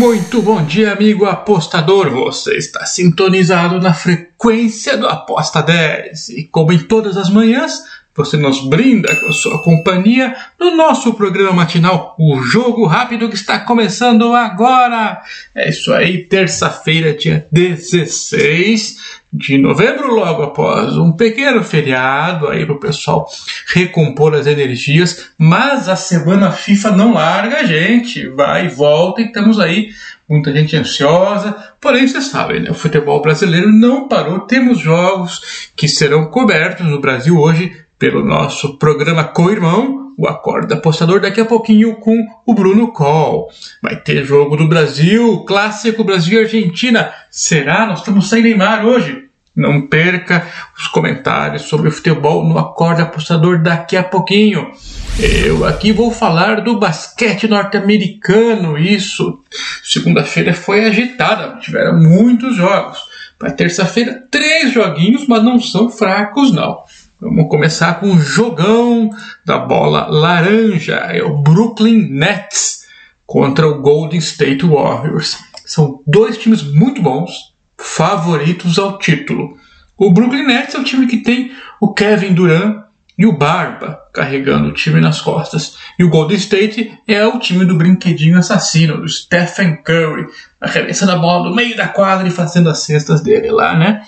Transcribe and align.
Muito 0.00 0.40
bom 0.40 0.64
dia, 0.64 0.94
amigo 0.94 1.26
apostador. 1.26 2.08
Você 2.08 2.56
está 2.56 2.86
sintonizado 2.86 3.78
na 3.78 3.92
frequência 3.92 4.96
do 4.96 5.06
Aposta 5.06 5.62
10. 5.62 6.30
E 6.30 6.44
como 6.44 6.72
em 6.72 6.78
todas 6.78 7.18
as 7.18 7.28
manhãs, 7.28 7.82
você 8.16 8.36
nos 8.36 8.68
brinda 8.68 9.14
com 9.16 9.32
sua 9.32 9.62
companhia 9.62 10.34
no 10.58 10.76
nosso 10.76 11.14
programa 11.14 11.52
matinal, 11.52 12.14
o 12.18 12.40
Jogo 12.42 12.86
Rápido, 12.86 13.28
que 13.28 13.36
está 13.36 13.60
começando 13.60 14.34
agora. 14.34 15.22
É 15.54 15.68
isso 15.68 15.92
aí, 15.92 16.24
terça-feira, 16.24 17.14
dia 17.14 17.46
16 17.52 19.20
de 19.32 19.56
novembro, 19.58 20.12
logo 20.12 20.42
após 20.42 20.96
um 20.96 21.12
pequeno 21.12 21.62
feriado 21.62 22.48
aí 22.48 22.66
para 22.66 22.74
o 22.74 22.80
pessoal 22.80 23.28
recompor 23.68 24.34
as 24.34 24.46
energias, 24.46 25.30
mas 25.38 25.88
a 25.88 25.94
semana 25.94 26.50
FIFA 26.50 26.90
não 26.90 27.14
larga 27.14 27.58
a 27.58 27.64
gente, 27.64 28.26
vai 28.28 28.66
e 28.66 28.68
volta 28.68 29.20
e 29.20 29.26
estamos 29.26 29.60
aí, 29.60 29.90
muita 30.28 30.52
gente 30.52 30.76
ansiosa, 30.76 31.56
porém 31.80 32.08
vocês 32.08 32.24
sabem, 32.24 32.60
né, 32.60 32.70
o 32.70 32.74
futebol 32.74 33.22
brasileiro 33.22 33.70
não 33.70 34.08
parou, 34.08 34.40
temos 34.40 34.80
jogos 34.80 35.70
que 35.76 35.86
serão 35.86 36.26
cobertos 36.26 36.86
no 36.86 37.00
Brasil 37.00 37.38
hoje 37.38 37.72
pelo 38.00 38.24
nosso 38.24 38.78
programa 38.78 39.24
co-irmão, 39.24 40.14
o 40.16 40.26
Acorda 40.26 40.74
Apostador, 40.74 41.20
daqui 41.20 41.38
a 41.38 41.44
pouquinho 41.44 41.96
com 41.96 42.16
o 42.46 42.54
Bruno 42.54 42.92
Coll. 42.92 43.50
Vai 43.82 43.94
ter 43.94 44.24
jogo 44.24 44.56
do 44.56 44.66
Brasil, 44.66 45.44
clássico 45.46 46.02
Brasil 46.02 46.40
e 46.40 46.44
Argentina. 46.44 47.12
Será? 47.30 47.84
Nós 47.84 47.98
estamos 47.98 48.30
sem 48.30 48.42
Neymar 48.42 48.86
hoje. 48.86 49.28
Não 49.54 49.86
perca 49.86 50.46
os 50.78 50.86
comentários 50.86 51.62
sobre 51.62 51.88
o 51.88 51.92
futebol 51.92 52.42
no 52.42 52.58
Acorda 52.58 53.02
Apostador 53.02 53.62
daqui 53.62 53.98
a 53.98 54.02
pouquinho. 54.02 54.70
Eu 55.18 55.66
aqui 55.66 55.92
vou 55.92 56.10
falar 56.10 56.62
do 56.62 56.78
basquete 56.78 57.46
norte-americano. 57.46 58.78
Isso, 58.78 59.40
segunda-feira 59.84 60.54
foi 60.54 60.86
agitada, 60.86 61.58
tiveram 61.60 61.98
muitos 61.98 62.56
jogos. 62.56 62.98
Para 63.38 63.50
terça-feira, 63.50 64.22
três 64.30 64.72
joguinhos, 64.72 65.26
mas 65.26 65.42
não 65.42 65.58
são 65.58 65.90
fracos, 65.90 66.50
não. 66.52 66.78
Vamos 67.20 67.48
começar 67.48 68.00
com 68.00 68.14
o 68.14 68.18
jogão 68.18 69.10
da 69.44 69.58
bola 69.58 70.06
laranja. 70.06 70.94
É 70.94 71.22
o 71.22 71.36
Brooklyn 71.36 72.08
Nets 72.10 72.86
contra 73.26 73.68
o 73.68 73.82
Golden 73.82 74.18
State 74.18 74.64
Warriors. 74.64 75.38
São 75.66 76.02
dois 76.06 76.38
times 76.38 76.62
muito 76.62 77.02
bons, 77.02 77.52
favoritos 77.76 78.78
ao 78.78 78.98
título. 78.98 79.58
O 79.98 80.10
Brooklyn 80.10 80.46
Nets 80.46 80.74
é 80.74 80.78
o 80.78 80.84
time 80.84 81.06
que 81.06 81.18
tem 81.18 81.52
o 81.78 81.92
Kevin 81.92 82.32
Durant 82.32 82.84
e 83.20 83.26
o 83.26 83.36
Barba 83.36 84.00
carregando 84.14 84.70
o 84.70 84.72
time 84.72 84.98
nas 84.98 85.20
costas. 85.20 85.76
E 85.98 86.02
o 86.02 86.08
Golden 86.08 86.38
State 86.38 86.98
é 87.06 87.22
o 87.26 87.38
time 87.38 87.66
do 87.66 87.76
brinquedinho 87.76 88.38
assassino, 88.38 88.98
do 88.98 89.06
Stephen 89.06 89.76
Curry, 89.82 90.26
arremessando 90.58 91.12
a 91.12 91.16
bola 91.16 91.50
no 91.50 91.54
meio 91.54 91.76
da 91.76 91.86
quadra 91.86 92.26
e 92.26 92.30
fazendo 92.30 92.70
as 92.70 92.78
cestas 92.78 93.20
dele 93.20 93.50
lá, 93.50 93.76
né? 93.76 94.00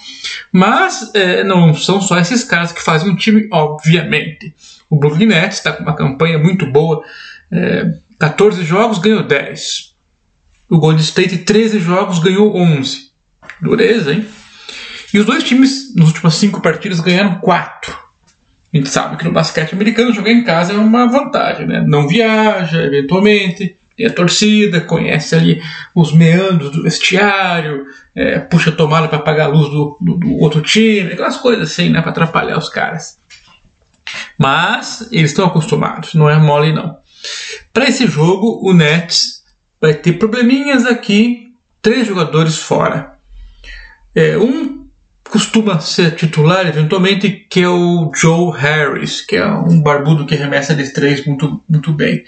Mas 0.50 1.14
é, 1.14 1.44
não 1.44 1.74
são 1.74 2.00
só 2.00 2.18
esses 2.18 2.42
caras 2.42 2.72
que 2.72 2.82
fazem 2.82 3.10
um 3.10 3.14
time, 3.14 3.50
obviamente. 3.52 4.54
O 4.88 4.96
Brooklyn 4.96 5.26
Nets 5.26 5.58
está 5.58 5.72
com 5.72 5.82
uma 5.82 5.94
campanha 5.94 6.38
muito 6.38 6.64
boa, 6.72 7.04
é, 7.50 7.92
14 8.18 8.64
jogos 8.64 8.96
ganhou 8.96 9.24
10. 9.24 9.92
O 10.70 10.78
Golden 10.78 11.02
State 11.02 11.36
13 11.36 11.80
jogos 11.80 12.18
ganhou 12.18 12.56
11. 12.56 13.10
Dureza, 13.60 14.14
hein? 14.14 14.26
E 15.12 15.18
os 15.18 15.26
dois 15.26 15.44
times, 15.44 15.94
nas 15.94 16.08
últimas 16.08 16.34
cinco 16.36 16.62
partidas, 16.62 16.98
ganharam 16.98 17.34
4. 17.40 17.91
A 18.72 18.76
gente 18.76 18.88
sabe 18.88 19.16
que 19.16 19.24
no 19.24 19.32
basquete 19.32 19.74
americano 19.74 20.14
jogar 20.14 20.32
em 20.32 20.44
casa 20.44 20.72
é 20.72 20.76
uma 20.76 21.06
vantagem, 21.06 21.66
né? 21.66 21.84
Não 21.86 22.08
viaja, 22.08 22.82
eventualmente, 22.82 23.76
tem 23.94 24.06
a 24.06 24.12
torcida, 24.12 24.80
conhece 24.80 25.34
ali 25.34 25.62
os 25.94 26.12
meandros 26.12 26.70
do 26.70 26.82
vestiário, 26.82 27.84
é, 28.14 28.38
puxa 28.38 28.70
a 28.70 28.74
tomada 28.74 29.08
para 29.08 29.18
apagar 29.18 29.48
a 29.48 29.50
luz 29.50 29.68
do, 29.68 29.98
do, 30.00 30.16
do, 30.16 30.38
outro 30.38 30.62
time, 30.62 31.12
aquelas 31.12 31.36
coisas 31.36 31.70
assim, 31.70 31.90
né? 31.90 32.00
Para 32.00 32.12
atrapalhar 32.12 32.56
os 32.56 32.70
caras. 32.70 33.18
Mas 34.38 35.08
eles 35.12 35.30
estão 35.30 35.46
acostumados, 35.46 36.14
não 36.14 36.28
é 36.28 36.38
mole 36.38 36.72
não. 36.72 36.96
Para 37.72 37.88
esse 37.88 38.06
jogo, 38.06 38.60
o 38.66 38.72
Nets 38.72 39.42
vai 39.80 39.92
ter 39.92 40.14
probleminhas 40.14 40.86
aqui, 40.86 41.52
três 41.82 42.06
jogadores 42.06 42.58
fora. 42.58 43.12
É, 44.14 44.38
um 44.38 44.81
costuma 45.32 45.80
ser 45.80 46.14
titular 46.14 46.66
eventualmente, 46.66 47.30
que 47.30 47.60
é 47.60 47.68
o 47.68 48.12
Joe 48.14 48.54
Harris, 48.54 49.22
que 49.22 49.36
é 49.36 49.46
um 49.46 49.80
barbudo 49.80 50.26
que 50.26 50.34
arremessa 50.34 50.74
de 50.74 50.92
três 50.92 51.24
muito, 51.24 51.64
muito 51.66 51.90
bem. 51.90 52.22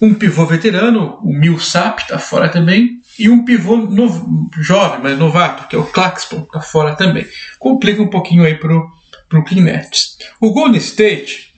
Um 0.00 0.14
pivô 0.14 0.46
veterano, 0.46 1.18
o 1.20 1.32
Millsap, 1.32 2.00
está 2.00 2.16
fora 2.16 2.48
também. 2.48 3.00
E 3.18 3.28
um 3.28 3.44
pivô 3.44 3.76
novo, 3.76 4.48
jovem, 4.56 5.00
mas 5.02 5.18
novato, 5.18 5.66
que 5.66 5.74
é 5.74 5.78
o 5.80 5.86
Claxton, 5.86 6.42
está 6.42 6.60
fora 6.60 6.94
também. 6.94 7.26
Complica 7.58 8.00
um 8.00 8.08
pouquinho 8.08 8.44
aí 8.44 8.54
para 8.54 8.72
o 8.72 8.88
Brooklyn 9.28 9.62
Nets. 9.62 10.16
O 10.40 10.52
Golden 10.52 10.78
State, 10.78 11.52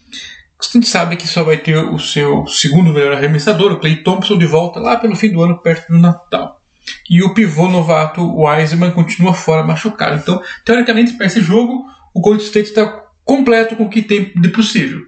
a 0.58 0.72
gente 0.72 0.88
sabe 0.88 1.16
que 1.16 1.28
só 1.28 1.44
vai 1.44 1.58
ter 1.58 1.76
o 1.76 1.98
seu 1.98 2.46
segundo 2.46 2.90
melhor 2.90 3.12
arremessador, 3.12 3.72
o 3.72 3.78
Clay 3.78 3.96
Thompson, 3.96 4.38
de 4.38 4.46
volta 4.46 4.80
lá 4.80 4.96
pelo 4.96 5.14
fim 5.14 5.30
do 5.30 5.42
ano, 5.42 5.58
perto 5.58 5.92
do 5.92 5.98
Natal. 5.98 6.59
E 7.08 7.22
o 7.22 7.34
pivô 7.34 7.68
novato 7.68 8.22
Wiseman 8.22 8.90
continua 8.92 9.34
fora, 9.34 9.64
machucado. 9.64 10.16
Então, 10.16 10.42
teoricamente, 10.64 11.12
para 11.14 11.26
esse 11.26 11.40
jogo, 11.40 11.86
o 12.14 12.20
Golden 12.20 12.44
State 12.44 12.68
está 12.68 13.04
completo 13.24 13.76
com 13.76 13.84
o 13.84 13.90
que 13.90 14.02
tem 14.02 14.32
de 14.34 14.48
possível. 14.48 15.06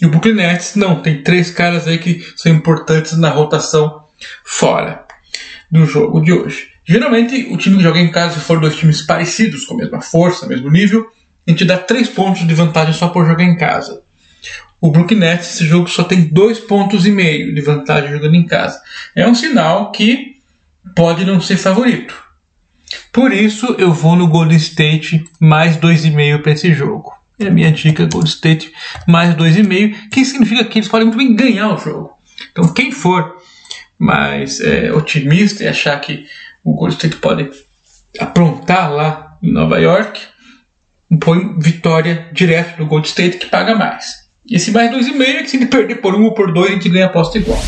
E 0.00 0.06
o 0.06 0.10
Brooklyn 0.10 0.34
Nets 0.34 0.76
não, 0.76 1.00
tem 1.00 1.22
três 1.22 1.50
caras 1.50 1.88
aí 1.88 1.98
que 1.98 2.22
são 2.36 2.52
importantes 2.52 3.16
na 3.16 3.30
rotação 3.30 4.04
fora 4.44 5.04
do 5.70 5.86
jogo 5.86 6.20
de 6.20 6.32
hoje. 6.32 6.68
Geralmente, 6.84 7.48
o 7.50 7.56
time 7.56 7.78
que 7.78 7.82
joga 7.82 7.98
em 7.98 8.10
casa, 8.10 8.38
se 8.38 8.44
for 8.44 8.60
dois 8.60 8.76
times 8.76 9.02
parecidos, 9.02 9.64
com 9.64 9.74
a 9.74 9.78
mesma 9.78 10.00
força, 10.00 10.46
mesmo 10.46 10.70
nível, 10.70 11.08
a 11.46 11.50
gente 11.50 11.64
dá 11.64 11.78
três 11.78 12.08
pontos 12.08 12.46
de 12.46 12.54
vantagem 12.54 12.92
só 12.92 13.08
por 13.08 13.26
jogar 13.26 13.44
em 13.44 13.56
casa. 13.56 14.02
O 14.80 14.90
Brooklyn 14.90 15.18
Nets, 15.18 15.54
esse 15.54 15.66
jogo 15.66 15.88
só 15.88 16.04
tem 16.04 16.28
dois 16.28 16.60
pontos 16.60 17.06
e 17.06 17.10
meio 17.10 17.54
de 17.54 17.60
vantagem 17.60 18.10
jogando 18.10 18.34
em 18.34 18.46
casa. 18.46 18.80
É 19.14 19.26
um 19.26 19.34
sinal 19.34 19.90
que 19.90 20.35
pode 20.94 21.24
não 21.24 21.40
ser 21.40 21.56
favorito. 21.56 22.14
Por 23.12 23.32
isso 23.32 23.74
eu 23.78 23.92
vou 23.92 24.14
no 24.14 24.28
Golden 24.28 24.56
State 24.56 25.24
mais 25.40 25.76
2,5 25.76 26.42
para 26.42 26.52
esse 26.52 26.72
jogo. 26.74 27.12
É 27.38 27.48
a 27.48 27.50
minha 27.50 27.72
dica 27.72 28.06
Golden 28.06 28.30
State 28.30 28.72
mais 29.06 29.34
2,5, 29.34 30.08
que 30.10 30.24
significa 30.24 30.64
que 30.64 30.78
eles 30.78 30.88
podem 30.88 31.06
muito 31.06 31.18
bem 31.18 31.34
ganhar 31.34 31.74
o 31.74 31.78
jogo. 31.78 32.12
Então 32.52 32.72
quem 32.72 32.92
for 32.92 33.36
mais 33.98 34.60
é, 34.60 34.92
otimista 34.92 35.64
e 35.64 35.68
achar 35.68 35.98
que 36.00 36.26
o 36.64 36.74
Golden 36.74 36.96
State 36.96 37.16
pode 37.16 37.50
aprontar 38.18 38.92
lá 38.92 39.38
em 39.42 39.52
Nova 39.52 39.78
York, 39.78 40.20
põe 41.20 41.58
vitória 41.58 42.28
direto 42.32 42.78
do 42.78 42.86
Golden 42.86 43.08
State 43.08 43.38
que 43.38 43.46
paga 43.46 43.74
mais. 43.74 44.26
Esse 44.48 44.70
mais 44.70 44.90
2,5 44.90 45.22
é 45.22 45.42
que 45.42 45.50
se 45.50 45.56
ele 45.56 45.66
perder 45.66 45.96
por 45.96 46.14
um 46.14 46.24
ou 46.24 46.34
por 46.34 46.52
dois 46.52 46.70
a 46.70 46.74
gente 46.74 46.88
ganha 46.88 47.06
aposta 47.06 47.38
igual. 47.38 47.60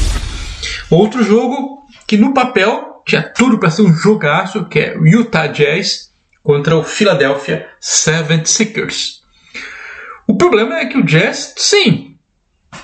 Outro 0.91 1.25
jogo 1.25 1.83
que 2.06 2.17
no 2.17 2.33
papel 2.33 2.88
tinha 3.08 3.22
tudo 3.22 3.58
para 3.58 3.70
ser 3.70 3.82
um 3.82 3.92
jogaço, 3.92 4.66
que 4.66 4.78
é 4.78 4.98
o 4.98 5.06
Utah 5.06 5.46
Jazz 5.46 6.10
contra 6.42 6.76
o 6.76 6.84
Philadelphia 6.84 7.66
76ers. 7.80 9.20
O 10.26 10.36
problema 10.36 10.78
é 10.78 10.84
que 10.84 10.98
o 10.98 11.02
Jazz, 11.02 11.54
sim, 11.56 12.16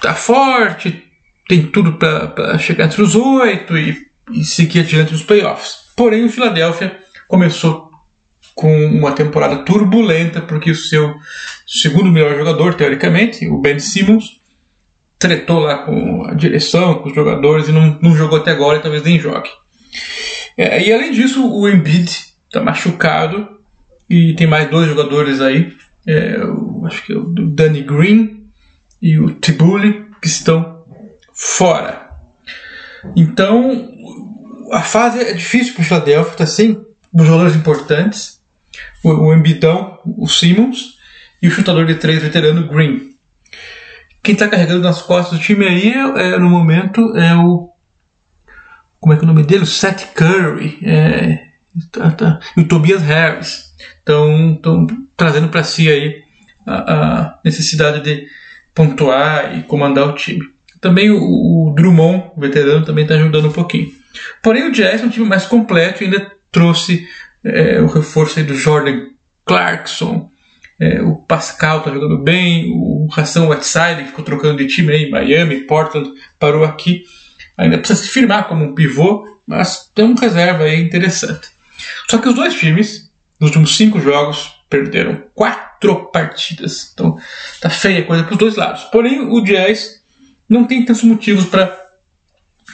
tá 0.01 0.15
forte, 0.15 1.05
tem 1.47 1.67
tudo 1.67 1.99
para 1.99 2.57
chegar 2.59 2.87
entre 2.87 3.03
os 3.03 3.15
oito 3.15 3.77
e, 3.77 4.07
e 4.33 4.43
seguir 4.43 4.81
adiante 4.81 5.13
nos 5.13 5.23
playoffs. 5.23 5.91
Porém, 5.95 6.25
o 6.25 6.31
Philadelphia 6.31 6.99
começou 7.29 7.91
com 8.55 8.87
uma 8.87 9.13
temporada 9.13 9.59
turbulenta, 9.59 10.41
porque 10.41 10.71
o 10.71 10.75
seu 10.75 11.15
segundo 11.67 12.11
melhor 12.11 12.35
jogador, 12.35 12.75
teoricamente, 12.75 13.47
o 13.47 13.59
Ben 13.59 13.79
Simmons, 13.79 14.41
tretou 15.19 15.59
lá 15.59 15.79
com 15.79 16.25
a 16.25 16.33
direção, 16.33 16.95
com 16.95 17.11
os 17.11 17.15
jogadores 17.15 17.69
e 17.69 17.73
não, 17.73 17.99
não 18.01 18.17
jogou 18.17 18.39
até 18.39 18.53
agora 18.53 18.79
e 18.79 18.83
talvez 18.83 19.03
nem 19.03 19.19
jogue. 19.19 19.51
É, 20.57 20.87
e 20.87 20.93
além 20.93 21.13
disso, 21.13 21.47
o 21.47 21.69
Embiid 21.69 22.11
está 22.47 22.63
machucado 22.63 23.61
e 24.09 24.35
tem 24.35 24.47
mais 24.47 24.71
dois 24.71 24.89
jogadores 24.89 25.41
aí, 25.41 25.73
é, 26.07 26.37
acho 26.85 27.05
que 27.05 27.13
é 27.13 27.17
o 27.17 27.25
Danny 27.25 27.83
Green 27.83 28.47
e 29.01 29.19
o 29.19 29.31
Tibuli, 29.31 30.07
que 30.21 30.29
estão 30.29 30.85
fora. 31.33 32.11
Então, 33.17 33.91
a 34.73 34.83
fase 34.83 35.21
é 35.21 35.33
difícil 35.33 35.75
para 35.75 35.83
o 35.83 35.85
Philadelphia, 35.85 36.33
está 36.33 36.47
sem 36.47 36.81
os 37.13 37.27
jogadores 37.27 37.57
importantes, 37.57 38.41
o, 39.03 39.11
o 39.11 39.35
Embidão, 39.35 39.99
o 40.05 40.27
Simmons 40.27 40.95
e 41.43 41.49
o 41.49 41.51
chutador 41.51 41.87
de 41.87 41.97
três 41.97 42.23
veterano 42.23 42.69
Green. 42.69 43.15
Quem 44.23 44.33
está 44.33 44.49
carregando 44.49 44.83
nas 44.83 45.03
costas 45.03 45.39
do 45.39 45.45
time 45.45 45.67
aí, 45.67 45.93
é, 45.93 46.39
no 46.39 46.49
momento, 46.49 47.15
é 47.17 47.35
o 47.37 47.74
como 49.05 49.13
é 49.13 49.19
que 49.19 49.23
é 49.23 49.29
o 49.29 49.29
nome 49.35 49.43
dele? 49.43 49.67
Seth 49.67 50.15
Curry 50.15 50.79
é, 50.83 51.49
tá, 51.93 52.11
tá, 52.13 52.41
e 52.57 52.63
o 52.63 52.67
Tobias 52.67 53.03
Harris 53.03 53.75
estão 53.99 54.59
trazendo 55.15 55.51
para 55.51 55.63
si 55.63 55.91
aí 55.91 56.23
a, 56.67 56.95
a, 56.95 57.41
necessidade 57.45 58.01
de 58.03 58.27
pontuar 58.75 59.59
e 59.59 59.63
comandar 59.65 60.09
o 60.09 60.15
time. 60.15 60.41
Também 60.81 61.11
o, 61.11 61.19
o 61.19 61.75
Drummond, 61.77 62.31
o 62.35 62.41
veterano, 62.41 62.87
também 62.87 63.05
está 63.05 63.17
ajudando 63.17 63.49
um 63.49 63.53
pouquinho. 63.53 63.89
Porém, 64.43 64.67
o 64.67 64.73
Jazz 64.73 65.03
é 65.03 65.05
um 65.05 65.11
time 65.11 65.27
mais 65.27 65.45
completo 65.45 66.03
e 66.03 66.07
ainda 66.07 66.33
trouxe 66.51 67.07
é, 67.45 67.83
o 67.83 67.87
reforço 67.87 68.43
do 68.43 68.55
Jordan 68.55 69.09
Clarkson. 69.45 70.31
É, 70.81 71.03
o 71.03 71.17
Pascal 71.17 71.81
está 71.81 71.91
jogando 71.91 72.23
bem, 72.23 72.71
o 72.73 73.07
Ração 73.13 73.51
Whiteside, 73.51 74.07
ficou 74.07 74.25
trocando 74.25 74.57
de 74.57 74.67
time 74.67 74.95
aí, 74.95 75.11
Miami, 75.11 75.67
Portland, 75.67 76.11
parou 76.39 76.65
aqui. 76.65 77.03
Ainda 77.57 77.79
precisa 77.79 78.03
se 78.03 78.09
firmar 78.09 78.49
como 78.49 78.65
um 78.65 78.75
pivô, 78.75 79.27
mas 79.47 79.91
tem 79.95 80.05
um 80.05 80.15
reserva 80.15 80.65
aí 80.65 80.81
interessante. 80.81 81.49
Só 82.11 82.19
que 82.19 82.29
os 82.29 82.35
dois 82.35 82.55
times, 82.55 83.11
nos 83.41 83.51
últimos 83.51 83.77
cinco 83.77 84.01
jogos, 84.01 84.53
perderam 84.69 85.25
quatro 85.35 86.07
partidas. 86.07 86.91
Então 86.93 87.19
tá 87.61 87.71
feia 87.71 88.01
a 88.01 88.05
coisa 88.05 88.25
para 88.25 88.33
os 88.33 88.39
dois 88.39 88.57
lados. 88.57 88.85
Porém, 88.85 89.21
o 89.21 89.41
Jazz 89.41 90.03
não 90.49 90.65
tem 90.65 90.85
tantos 90.85 91.05
motivos 91.05 91.47
para 91.47 91.79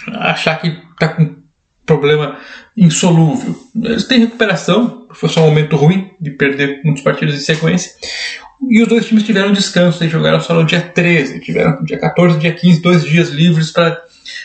achar 0.08 0.60
que 0.60 0.68
está 0.68 1.08
com 1.08 1.40
problema 1.84 2.38
insolúvel. 2.76 3.56
Eles 3.82 4.04
têm 4.04 4.20
recuperação, 4.20 5.08
foi 5.12 5.28
só 5.28 5.42
um 5.42 5.46
momento 5.46 5.76
ruim 5.76 6.10
de 6.20 6.30
perder 6.30 6.80
muitos 6.84 7.02
partidos 7.02 7.34
em 7.34 7.40
sequência. 7.40 7.92
E 8.68 8.82
os 8.82 8.88
dois 8.88 9.06
times 9.06 9.24
tiveram 9.24 9.52
descanso, 9.52 10.02
eles 10.02 10.12
jogaram 10.12 10.40
só 10.40 10.54
no 10.54 10.66
dia 10.66 10.80
13, 10.80 11.40
tiveram 11.40 11.82
dia 11.84 11.98
14 11.98 12.38
dia 12.38 12.52
15, 12.52 12.82
dois 12.82 13.04
dias 13.04 13.30
livres 13.30 13.70
para 13.70 14.00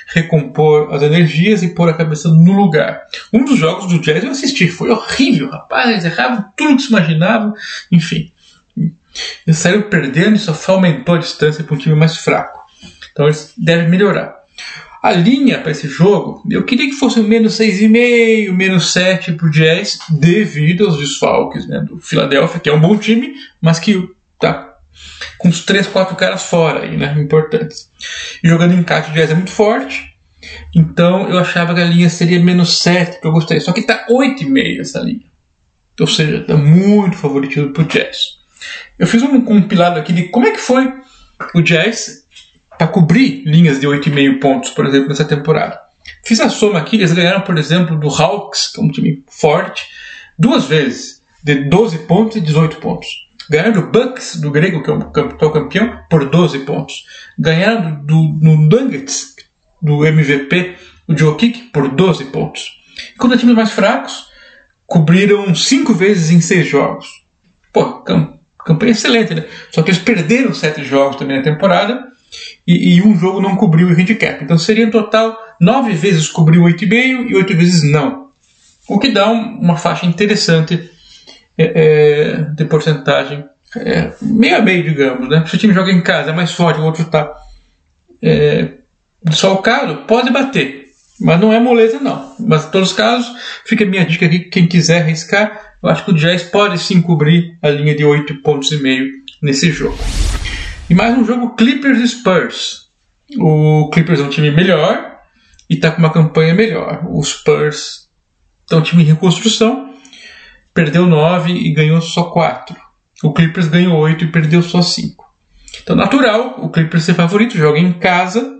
recompor 0.07 0.93
as 0.93 1.01
energias 1.01 1.61
e 1.63 1.73
pôr 1.73 1.89
a 1.89 1.93
cabeça 1.93 2.29
no 2.29 2.53
lugar. 2.53 3.01
Um 3.33 3.43
dos 3.43 3.59
jogos 3.59 3.87
do 3.87 3.99
Jazz 3.99 4.23
eu 4.23 4.31
assisti, 4.31 4.67
foi 4.67 4.89
horrível, 4.89 5.49
rapaz, 5.49 6.05
erravam 6.05 6.45
tudo 6.55 6.77
que 6.77 6.83
se 6.83 6.89
imaginava, 6.89 7.53
enfim. 7.91 8.31
Eles 9.45 9.59
saíram 9.59 9.83
perdendo 9.83 10.35
e 10.35 10.39
só 10.39 10.55
aumentou 10.71 11.15
a 11.15 11.19
distância 11.19 11.63
para 11.63 11.75
um 11.75 11.77
time 11.77 11.95
mais 11.95 12.17
fraco. 12.17 12.59
Então 13.11 13.25
eles 13.25 13.53
devem 13.57 13.89
melhorar. 13.89 14.35
A 15.05 15.11
linha 15.11 15.59
para 15.59 15.69
esse 15.69 15.87
jogo, 15.87 16.41
eu 16.49 16.63
queria 16.63 16.87
que 16.87 16.95
fosse 16.95 17.19
menos 17.19 17.59
6,5, 17.59 18.51
menos 18.51 18.91
7 18.91 19.33
para 19.33 19.45
o 19.45 19.51
Jazz, 19.51 19.99
devido 20.09 20.83
aos 20.83 20.97
desfalques 20.97 21.67
né, 21.67 21.79
do 21.81 21.99
Philadelphia, 21.99 22.59
que 22.59 22.67
é 22.67 22.73
um 22.73 22.81
bom 22.81 22.97
time, 22.97 23.35
mas 23.61 23.77
que 23.77 24.09
tá 24.39 24.79
com 25.37 25.47
os 25.47 25.63
3, 25.63 25.85
4 25.85 26.15
caras 26.15 26.41
fora 26.41 26.85
aí, 26.85 26.97
né, 26.97 27.15
importantes. 27.19 27.91
E 28.43 28.49
jogando 28.49 28.73
em 28.73 28.81
casa, 28.81 29.11
o 29.11 29.13
Jazz 29.13 29.29
é 29.29 29.35
muito 29.35 29.51
forte, 29.51 30.11
então 30.73 31.29
eu 31.29 31.37
achava 31.37 31.75
que 31.75 31.81
a 31.81 31.85
linha 31.85 32.09
seria 32.09 32.39
menos 32.39 32.79
7, 32.79 33.21
que 33.21 33.27
eu 33.27 33.31
gostaria. 33.31 33.61
Só 33.61 33.73
que 33.73 33.81
está 33.81 34.07
8,5 34.09 34.79
essa 34.79 35.01
linha. 35.01 35.29
Ou 35.99 36.07
seja, 36.07 36.37
está 36.37 36.57
muito 36.57 37.15
favoritivo 37.15 37.69
para 37.69 37.83
o 37.83 37.87
Jazz. 37.87 38.39
Eu 38.97 39.05
fiz 39.05 39.21
um 39.21 39.39
compilado 39.41 39.99
aqui 39.99 40.11
de 40.11 40.29
como 40.29 40.47
é 40.47 40.51
que 40.51 40.59
foi 40.59 40.91
o 41.53 41.61
Jazz 41.61 42.24
para 42.77 42.87
cobrir 42.87 43.43
linhas 43.45 43.79
de 43.79 43.87
8,5 43.87 44.39
pontos, 44.39 44.69
por 44.71 44.85
exemplo, 44.85 45.09
nessa 45.09 45.25
temporada. 45.25 45.79
Fiz 46.23 46.39
a 46.39 46.49
soma 46.49 46.79
aqui, 46.79 46.97
eles 46.97 47.13
ganharam, 47.13 47.41
por 47.41 47.57
exemplo, 47.57 47.97
do 47.97 48.09
Hawks, 48.09 48.67
que 48.67 48.79
é 48.79 48.83
um 48.83 48.89
time 48.89 49.23
forte, 49.27 49.83
duas 50.37 50.65
vezes, 50.65 51.21
de 51.43 51.69
12 51.69 51.99
pontos 51.99 52.37
e 52.37 52.41
18 52.41 52.77
pontos. 52.77 53.07
Ganharam 53.49 53.73
do 53.73 53.87
Bucks, 53.91 54.37
do 54.37 54.51
grego, 54.51 54.81
que 54.81 54.89
é 54.89 54.93
o 54.93 54.97
atual 54.97 55.51
campeão, 55.51 55.99
por 56.09 56.29
12 56.29 56.59
pontos. 56.59 57.05
Ganharam 57.37 58.03
do, 58.03 58.29
do 58.29 58.55
Nuggets, 58.55 59.35
do 59.81 60.03
MVP, 60.05 60.75
o 61.07 61.15
Jokic, 61.15 61.69
por 61.71 61.89
12 61.89 62.25
pontos. 62.25 62.81
Enquanto 63.13 63.37
times 63.37 63.55
mais 63.55 63.71
fracos, 63.71 64.27
cobriram 64.87 65.53
5 65.53 65.93
vezes 65.93 66.31
em 66.31 66.41
6 66.41 66.67
jogos. 66.67 67.07
Pô, 67.71 68.03
campanha 68.65 68.91
excelente, 68.91 69.35
né? 69.35 69.45
Só 69.71 69.83
que 69.83 69.91
eles 69.91 70.01
perderam 70.01 70.53
7 70.53 70.83
jogos 70.83 71.17
também 71.17 71.37
na 71.37 71.43
temporada 71.43 72.14
e, 72.65 72.95
e, 72.95 73.01
um 73.01 73.17
jogo 73.17 73.41
não 73.41 73.55
cobriu 73.55 73.87
o 73.87 73.91
handicap. 73.91 74.43
Então 74.43 74.57
seria 74.57 74.85
em 74.85 74.91
total 74.91 75.37
nove 75.59 75.93
vezes 75.93 76.27
cobriu 76.27 76.63
8,5 76.63 77.29
e 77.29 77.35
oito 77.35 77.55
vezes 77.55 77.83
não. 77.83 78.29
O 78.87 78.99
que 78.99 79.09
dá 79.09 79.29
um, 79.31 79.59
uma 79.59 79.77
faixa 79.77 80.05
interessante 80.05 80.89
é, 81.57 81.63
é, 81.75 82.41
de 82.55 82.65
porcentagem, 82.65 83.45
é, 83.77 84.11
meio 84.21 84.57
a 84.57 84.61
meio, 84.61 84.83
digamos. 84.83 85.29
Né? 85.29 85.43
Se 85.47 85.55
o 85.55 85.57
time 85.57 85.73
joga 85.73 85.91
em 85.91 86.01
casa, 86.01 86.31
é 86.31 86.33
mais 86.33 86.51
forte, 86.51 86.79
o 86.79 86.83
outro 86.83 87.03
está 87.03 87.33
é, 88.21 88.73
desfalcado, 89.23 90.05
pode 90.07 90.31
bater. 90.31 90.85
Mas 91.19 91.39
não 91.39 91.53
é 91.53 91.59
moleza, 91.59 91.99
não. 91.99 92.35
Mas 92.39 92.65
em 92.65 92.71
todos 92.71 92.91
os 92.91 92.95
casos, 92.95 93.33
fica 93.65 93.85
a 93.85 93.87
minha 93.87 94.05
dica 94.05 94.25
aqui: 94.25 94.39
quem 94.39 94.67
quiser 94.67 95.01
arriscar, 95.01 95.75
eu 95.81 95.89
acho 95.89 96.03
que 96.03 96.11
o 96.11 96.15
Jazz 96.15 96.43
pode 96.43 96.77
sim 96.77 97.01
cobrir 97.01 97.57
a 97.61 97.69
linha 97.69 97.95
de 97.95 98.03
8 98.03 98.41
pontos 98.41 98.69
nesse 99.41 99.71
jogo. 99.71 99.97
E 100.87 100.93
mais 100.93 101.17
um 101.17 101.25
jogo 101.25 101.55
Clippers 101.55 101.99
e 101.99 102.07
Spurs. 102.07 102.89
O 103.39 103.89
Clippers 103.91 104.19
é 104.19 104.23
um 104.23 104.29
time 104.29 104.51
melhor 104.51 105.17
e 105.67 105.73
está 105.73 105.89
com 105.89 105.97
uma 105.97 106.13
campanha 106.13 106.53
melhor. 106.53 107.03
O 107.09 107.23
Spurs 107.23 108.07
é 108.71 108.75
um 108.75 108.81
time 108.81 109.01
em 109.01 109.07
reconstrução, 109.07 109.95
perdeu 110.75 111.07
9 111.07 111.51
e 111.51 111.73
ganhou 111.73 111.99
só 112.01 112.25
4. 112.25 112.75
O 113.23 113.33
Clippers 113.33 113.67
ganhou 113.67 113.97
8 113.97 114.25
e 114.25 114.31
perdeu 114.31 114.61
só 114.61 114.83
5. 114.83 115.25
Então, 115.81 115.95
natural, 115.95 116.59
o 116.59 116.69
Clippers 116.69 117.03
ser 117.03 117.15
favorito, 117.15 117.57
joga 117.57 117.79
em 117.79 117.93
casa 117.93 118.53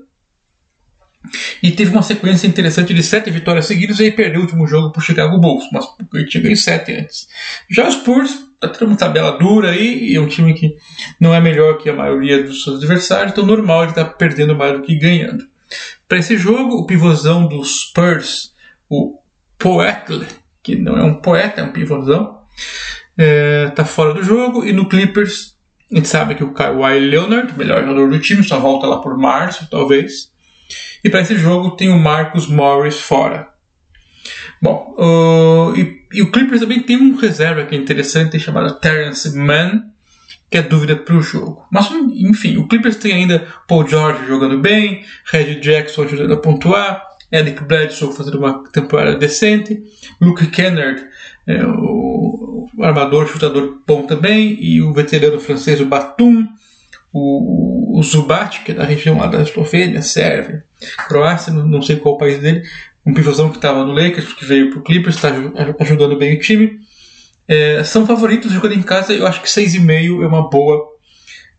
e 1.61 1.71
teve 1.71 1.91
uma 1.91 2.01
sequência 2.01 2.47
interessante 2.47 2.91
de 2.91 3.03
sete 3.03 3.29
vitórias 3.29 3.67
seguidas 3.67 3.99
e 3.99 4.03
aí 4.03 4.11
perdeu 4.11 4.39
o 4.41 4.43
último 4.43 4.65
jogo 4.65 4.91
para 4.91 4.99
o 4.99 5.03
Chicago 5.03 5.39
Bulls, 5.39 5.69
mas 5.71 5.85
ele 6.13 6.25
tinha 6.25 6.41
ganho 6.41 6.57
sete 6.57 6.91
antes. 6.91 7.27
Já 7.69 7.87
os 7.87 7.95
Spurs 7.95 8.44
tá 8.59 8.69
tendo 8.69 8.89
uma 8.89 8.97
tabela 8.97 9.37
dura 9.37 9.71
aí, 9.71 10.11
e 10.11 10.15
é 10.15 10.21
um 10.21 10.27
time 10.27 10.53
que 10.53 10.75
não 11.19 11.33
é 11.33 11.39
melhor 11.39 11.77
que 11.77 11.89
a 11.89 11.95
maioria 11.95 12.43
dos 12.43 12.63
seus 12.63 12.77
adversários, 12.77 13.31
então 13.31 13.45
normal 13.45 13.83
ele 13.83 13.93
tá 13.93 14.05
perdendo 14.05 14.55
mais 14.55 14.73
do 14.73 14.81
que 14.81 14.95
ganhando. 14.95 15.47
Para 16.07 16.17
esse 16.17 16.37
jogo, 16.37 16.75
o 16.75 16.85
pivôzão 16.85 17.47
dos 17.47 17.81
Spurs, 17.81 18.53
o 18.89 19.19
Poetle, 19.57 20.25
que 20.61 20.75
não 20.75 20.97
é 20.97 21.03
um 21.03 21.15
poeta, 21.15 21.61
é 21.61 21.63
um 21.63 21.71
pivôzão, 21.71 22.41
é, 23.17 23.69
tá 23.69 23.85
fora 23.85 24.13
do 24.13 24.23
jogo, 24.23 24.65
e 24.65 24.73
no 24.73 24.87
Clippers, 24.87 25.55
a 25.91 25.95
gente 25.95 26.07
sabe 26.07 26.35
que 26.35 26.43
o 26.43 26.53
Kawhi 26.53 26.99
Leonard, 26.99 27.57
melhor 27.57 27.81
jogador 27.81 28.09
do 28.09 28.19
time, 28.19 28.43
só 28.43 28.59
volta 28.59 28.87
lá 28.87 28.99
por 28.99 29.17
março, 29.17 29.67
talvez. 29.69 30.31
E 31.03 31.09
para 31.09 31.21
esse 31.21 31.35
jogo 31.37 31.75
tem 31.75 31.89
o 31.89 31.99
Marcus 31.99 32.47
Morris 32.47 32.99
fora. 32.99 33.54
Bom, 34.65 34.95
uh, 34.97 35.77
e, 35.77 36.07
e, 36.11 36.21
o 36.23 36.31
Clippers 36.31 36.61
também 36.61 36.81
tem 36.81 36.97
um 36.97 37.15
reserva 37.15 37.65
que 37.65 37.75
é 37.75 37.77
interessante, 37.77 38.39
chamado 38.39 38.79
Terrence 38.79 39.37
Mann, 39.37 39.83
que 40.49 40.57
é 40.57 40.63
dúvida 40.63 40.95
para 40.95 41.15
o 41.15 41.21
jogo. 41.21 41.63
Mas, 41.71 41.87
enfim, 41.91 42.57
o 42.57 42.67
Clippers 42.67 42.95
tem 42.95 43.13
ainda 43.13 43.47
Paul 43.67 43.87
George 43.87 44.25
jogando 44.25 44.59
bem, 44.59 45.05
Red 45.25 45.59
Jackson 45.59 46.01
ajudando 46.05 46.33
a 46.33 46.37
pontuar, 46.37 47.03
Eric 47.31 47.63
Bledsoe 47.63 48.11
fazendo 48.11 48.39
uma 48.39 48.63
temporada 48.71 49.15
decente, 49.15 49.83
Luke 50.19 50.47
Kennard, 50.47 51.03
é, 51.45 51.63
o, 51.63 52.67
armador, 52.79 53.27
chutador 53.27 53.83
bom 53.85 54.07
também, 54.07 54.57
e 54.59 54.81
o 54.81 54.91
veterano 54.93 55.39
francês, 55.39 55.79
o 55.79 55.85
Batum, 55.85 56.43
o, 57.13 57.99
o 57.99 58.01
Zubat, 58.01 58.63
que 58.63 58.71
é 58.71 58.75
da 58.75 58.83
região 58.83 59.19
lá 59.19 59.27
da 59.27 59.43
Eslovênia, 59.43 60.01
Sérvia, 60.01 60.65
Croácia, 61.07 61.53
não, 61.53 61.83
sei 61.83 61.97
qual 61.97 62.17
país 62.17 62.39
dele, 62.39 62.63
um 63.05 63.13
pivôzão 63.13 63.49
que 63.49 63.57
estava 63.57 63.85
no 63.85 63.93
Lakers, 63.93 64.33
que 64.33 64.45
veio 64.45 64.71
para 64.71 64.79
o 64.79 64.83
Clippers, 64.83 65.15
está 65.15 65.31
ajudando 65.79 66.17
bem 66.17 66.35
o 66.35 66.39
time. 66.39 66.79
É, 67.47 67.83
são 67.83 68.07
favoritos 68.07 68.51
jogando 68.51 68.73
em 68.73 68.81
casa, 68.81 69.13
eu 69.13 69.27
acho 69.27 69.41
que 69.41 69.47
6,5 69.47 70.23
é 70.23 70.27
uma 70.27 70.49
boa 70.49 70.83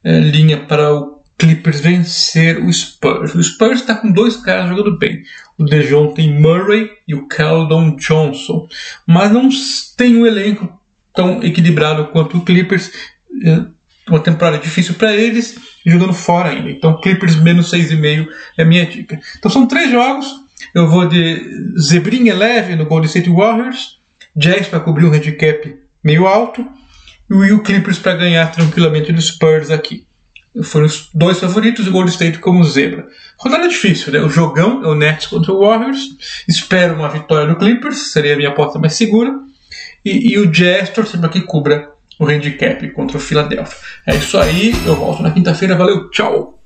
é, 0.03 0.19
linha 0.19 0.57
para 0.57 0.93
o 0.93 1.17
Clippers 1.39 1.81
vencer 1.81 2.59
o 2.59 2.73
Spurs. 2.73 3.35
O 3.35 3.43
Spurs 3.43 3.81
está 3.81 3.95
com 3.95 4.11
dois 4.11 4.37
caras 4.37 4.69
jogando 4.69 4.99
bem. 4.99 5.23
O 5.59 5.65
DeJounte 5.65 6.27
Murray 6.27 6.91
e 7.07 7.15
o 7.15 7.29
Keldon 7.29 7.97
Johnson. 7.97 8.67
Mas 9.07 9.31
não 9.31 9.49
tem 9.97 10.17
um 10.17 10.27
elenco 10.27 10.81
tão 11.15 11.43
equilibrado 11.43 12.07
quanto 12.09 12.39
o 12.39 12.45
Clippers. 12.45 12.91
É 13.45 13.65
uma 14.09 14.21
temporada 14.21 14.59
difícil 14.59 14.95
para 14.95 15.15
eles 15.15 15.59
jogando 15.85 16.15
fora 16.15 16.51
ainda. 16.51 16.71
Então 16.71 17.01
Clippers 17.01 17.37
menos 17.37 17.71
6,5 17.71 18.29
é 18.57 18.63
a 18.63 18.67
minha 18.67 18.87
dica. 18.87 19.21
Então 19.37 19.51
são 19.51 19.67
três 19.67 19.91
jogos 19.91 20.46
eu 20.75 20.89
vou 20.89 21.07
de 21.07 21.79
Zebrinha 21.79 22.35
leve 22.35 22.77
no 22.77 22.87
Golden 22.87 23.07
State 23.07 23.31
Warriors, 23.31 23.99
Jazz 24.35 24.69
para 24.69 24.81
cobrir 24.81 25.07
um 25.07 25.13
handicap 25.13 25.77
meio 26.05 26.27
alto 26.27 26.67
e 27.31 27.53
o 27.53 27.63
Clippers 27.63 27.99
para 27.99 28.17
ganhar 28.17 28.51
tranquilamente 28.53 29.13
do 29.13 29.21
Spurs 29.21 29.71
aqui. 29.71 30.07
Foram 30.63 30.87
os 30.87 31.11
dois 31.13 31.39
favoritos, 31.39 31.87
o 31.87 31.91
Golden 31.91 32.13
State 32.13 32.39
como 32.39 32.65
zebra. 32.65 33.09
Rodada 33.39 33.69
difícil, 33.69 34.13
né? 34.13 34.21
O 34.21 34.31
jogão 34.31 34.83
é 34.83 34.89
o 34.89 34.95
Nets 34.95 35.27
contra 35.27 35.53
o 35.53 35.61
Warriors. 35.61 36.17
Espero 36.49 36.95
uma 36.95 37.11
vitória 37.11 37.47
do 37.47 37.59
Clippers, 37.59 38.13
seria 38.13 38.35
a 38.35 38.37
minha 38.37 38.49
aposta 38.49 38.79
mais 38.79 38.95
segura. 38.95 39.35
E, 40.05 40.33
e 40.33 40.39
o 40.39 40.47
Jazz 40.47 40.91
torcendo 40.91 41.21
para 41.21 41.31
que 41.31 41.43
cubra 41.43 41.91
o 42.19 42.27
handicap 42.27 42.89
contra 42.91 43.19
o 43.19 43.21
Philadelphia. 43.21 43.77
É 44.07 44.15
isso 44.15 44.39
aí, 44.39 44.73
eu 44.87 44.97
volto 44.97 45.23
na 45.23 45.31
quinta-feira. 45.31 45.77
Valeu, 45.77 46.09
tchau! 46.11 46.59